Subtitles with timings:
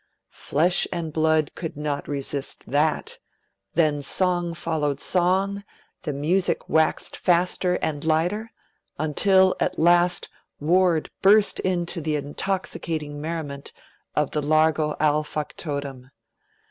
[0.47, 3.19] Flesh and blood could not resist that;
[3.75, 5.63] then song followed song,
[6.01, 8.51] the music waxed faster and lighter,
[8.97, 10.27] until, at last
[10.59, 13.73] Ward burst into the intoxicating merriment
[14.15, 16.09] of the Largo al Factotum.